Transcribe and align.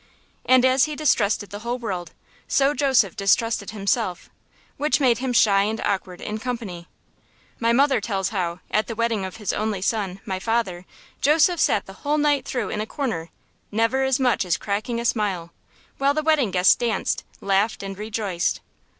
And 0.47 0.65
as 0.65 0.85
he 0.85 0.95
distrusted 0.95 1.51
the 1.51 1.59
whole 1.59 1.77
world, 1.77 2.11
so 2.47 2.73
Joseph 2.73 3.15
distrusted 3.15 3.69
himself, 3.69 4.31
which 4.77 4.99
made 4.99 5.19
him 5.19 5.31
shy 5.31 5.61
and 5.65 5.79
awkward 5.81 6.21
in 6.21 6.39
company. 6.39 6.87
My 7.59 7.71
mother 7.71 8.01
tells 8.01 8.29
how, 8.29 8.61
at 8.71 8.87
the 8.87 8.95
wedding 8.95 9.25
of 9.25 9.35
his 9.35 9.53
only 9.53 9.79
son, 9.79 10.19
my 10.25 10.39
father, 10.39 10.87
Joseph 11.21 11.59
sat 11.59 11.85
the 11.85 11.93
whole 12.01 12.17
night 12.17 12.45
through 12.45 12.69
in 12.69 12.81
a 12.81 12.87
corner, 12.87 13.29
never 13.71 14.01
as 14.03 14.19
much 14.19 14.43
as 14.43 14.57
cracking 14.57 14.99
a 14.99 15.05
smile, 15.05 15.53
while 15.99 16.15
the 16.15 16.23
wedding 16.23 16.49
guests 16.49 16.73
danced, 16.75 17.23
laughed, 17.39 17.83
and 17.83 17.95
rejoiced. 17.99 18.59